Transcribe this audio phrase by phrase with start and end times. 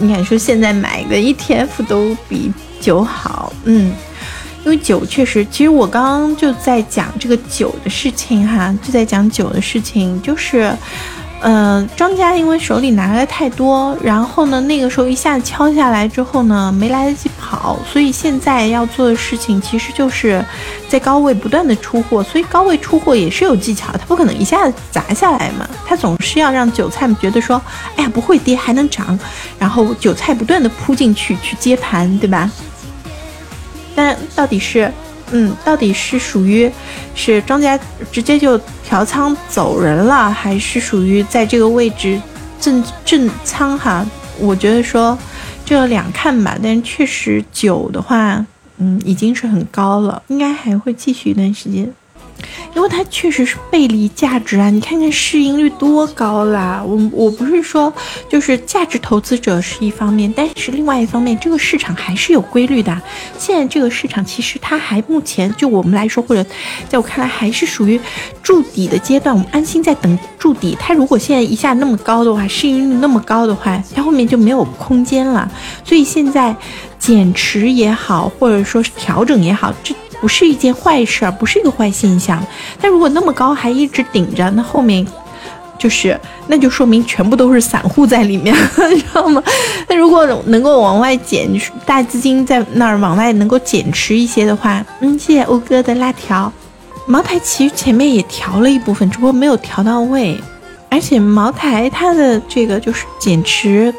[0.00, 2.50] 你看说现在买个 ETF 都比
[2.80, 3.52] 酒好？
[3.64, 3.92] 嗯，
[4.64, 10.74] 因为酒确实，其实我刚刚就在讲这个酒的事情哈，就在讲酒的事情，就是。
[11.40, 20.44] 呃，庄家因为手里拿的太多，然后呢，那个时候一下敲下来之后呢，没来得及跑，所以现在要做的事情其实就是
[20.86, 27.60] 在高位不断的出货，所以高位出货也是有技巧，它不可能一下子砸下来嘛，它总是要让韭菜觉得说，
[27.96, 29.18] 哎呀不会跌还能涨，
[29.58, 32.50] 然后韭菜不断的扑进去去接盘，对吧？
[33.94, 34.92] 但到底是？
[35.32, 36.70] 嗯，到底是属于
[37.14, 37.78] 是庄家
[38.10, 42.20] 直接就调仓走人了，还是属于在这个位置
[42.60, 44.04] 正正仓哈？
[44.38, 45.16] 我觉得说
[45.64, 48.44] 这两看吧，但确实九的话，
[48.78, 51.92] 嗯，已经是很高了，应该还会继续一段时间。
[52.74, 54.70] 因为它确实是背离价值啊！
[54.70, 56.82] 你看看市盈率多高啦！
[56.84, 57.92] 我我不是说
[58.28, 63.00] 就是价值投资者是一方面，但是另外一方面，这个市场还是有规律的。
[63.38, 66.44] 现在这个市场其实它还目前就我们来说，或者
[66.88, 68.00] 在我看来还是属于
[68.42, 70.76] 筑底的阶段，我们安心在等筑底。
[70.78, 75.50] 它如果现在一下那么高的话，市盈率那么高的话，它后面就没有空间了。
[75.84, 76.54] 所以现在
[76.98, 79.94] 减持也好，或者说是调整也好，这。
[80.20, 82.44] 不是一件坏事，不是一个坏现象。
[82.80, 85.06] 但如果那么高还一直顶着，那后面
[85.78, 88.54] 就是那就说明全部都是散户在里面，
[88.92, 89.42] 你知道吗？
[89.88, 91.48] 那如果能够往外减，
[91.86, 96.52] 大资金在那儿往外能够减持一些的话，嗯，谢谢欧哥的辣条。
[97.06, 100.38] 茅台其实前面也调了一部分，只不过没有调到位。
[100.90, 103.94] 而且茅台它的这个就是减持，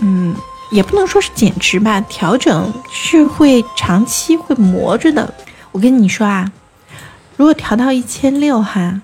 [0.00, 0.34] 嗯，
[0.70, 5.34] 也不能说是减持吧，调整是会长期会磨着的。
[5.74, 6.52] 我跟你说啊，
[7.36, 9.02] 如果调到一千六哈，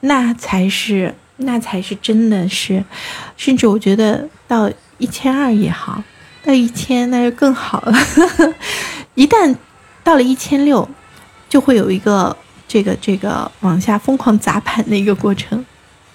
[0.00, 2.84] 那才是那才是真的是，
[3.36, 6.02] 甚至我觉得到一千二也好，
[6.42, 7.96] 到一千那就更好了。
[9.14, 9.54] 一旦
[10.02, 10.88] 到了一千六，
[11.48, 15.64] 就会有一个这个这个往下疯狂砸盘的一个过程，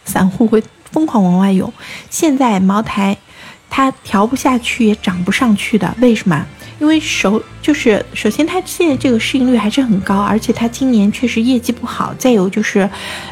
[0.03, 0.61] 散户会
[0.91, 1.71] 疯狂往外涌。
[2.09, 3.17] 现在茅台
[3.69, 6.45] 它调不下去也涨不上去的，为什么？
[6.83, 12.13] 因为首就是首先，它现在这个市盈率还是很高，而且它今年确实业绩不好。
[12.19, 12.87] 再有就是，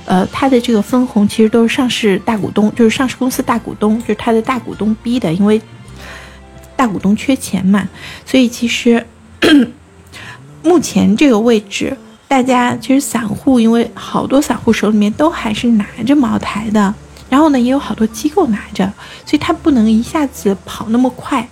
[0.06, 5.62] 呃，它的这个分红其实都是上市大股东，就是上市公司大股东，就是它的大股东逼的，因为
[6.78, 7.85] 大股东缺钱嘛。
[8.25, 9.06] 所以其实
[10.63, 11.97] 目前这个位置，
[12.29, 16.95] 大家其实散户，因为好多散户手里面都还是拿着茅台的，
[17.29, 18.85] 然后呢，也有好多机构拿着，
[19.25, 21.45] 所以它不能一下子跑那么快。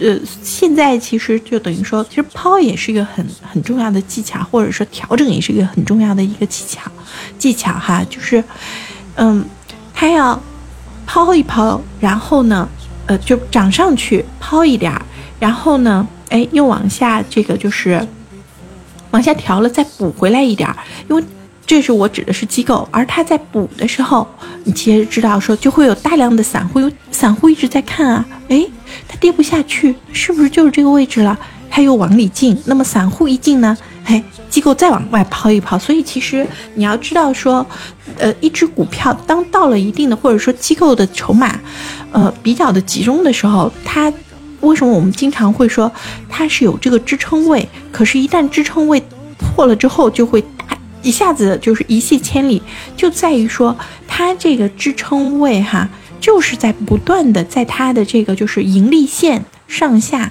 [0.00, 6.90] 呃，现在其实就等于说，其实抛也是一个很很重要的技巧，或者说调整也是一个很重要的一个技巧，
[7.38, 8.42] 技巧哈，就是，
[9.16, 9.44] 嗯，
[9.94, 10.42] 它要
[11.06, 12.68] 抛一抛，然后呢，
[13.06, 15.02] 呃，就涨上去抛一点儿，
[15.38, 18.06] 然后呢，哎，又往下这个就是
[19.10, 20.76] 往下调了，再补回来一点儿，
[21.08, 21.22] 因为。
[21.70, 24.26] 这是我指的是机构，而他在补的时候，
[24.64, 28.66] 你其实知道说就会有大量的散户，有散户一直在看啊，哎，
[29.06, 31.38] 它跌不下去，是不是就是这个位置了？
[31.70, 36.44] 它又往里进，那么散户一进呢，哎，机构再往外抛一抛，所以其实
[36.74, 37.64] 你要知道说，
[38.18, 41.56] 呃，一只股票当到了一定的或者说机构的筹码，
[42.10, 44.12] 呃，比较的集中的时候，它
[44.62, 45.88] 为什么我们经常会说
[46.28, 47.68] 它是有这个支撑位？
[47.92, 49.00] 可是，一旦支撑位
[49.38, 50.44] 破了之后，就会。
[51.02, 52.62] 一下子就是一泻千里，
[52.96, 55.88] 就在于说它这个支撑位哈，
[56.20, 60.30] 就是在不断的在它的这个就是盈利线上下，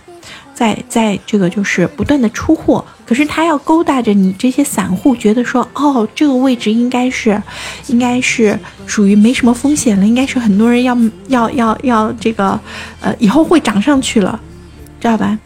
[0.53, 7.41] 在在这个就是不断的出货，可是它要勾搭着你这些散户，觉得说哦这个位置应该是，
[7.87, 10.95] 应该是属于没什么风险了，应该是很多人要
[11.29, 12.59] 要要要这个，
[13.01, 14.39] 呃以后会涨上去了，
[14.99, 15.39] 知道吧？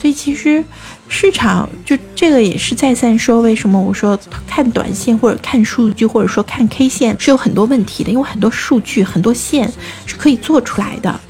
[0.00, 0.62] 所以其实
[1.08, 9.70] 市场就这个也是再三说，为什么我说看短线或者看数据或者说看 K 线是有很多问题的，因为很多数据很多线
[10.06, 11.20] 是可以做出来的。